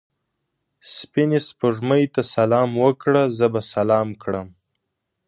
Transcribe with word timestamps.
سپینې 0.95 1.39
سپوږمۍ 1.47 2.03
ته 2.13 2.21
سلام 2.35 2.69
وکړه؛ 2.83 3.23
زه 3.37 3.45
به 3.53 3.61
سلام 3.73 4.07
کړم. 4.23 4.47